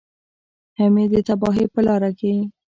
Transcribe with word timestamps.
هم 0.79 0.93
یې 1.01 1.05
د 1.13 1.15
تباهۍ 1.27 1.65
په 1.73 1.79
لاره 1.87 2.11
کې. 2.19 2.33